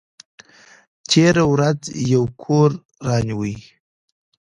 [1.09, 2.69] تېره ورځ یې کور
[3.05, 3.55] رانیوی!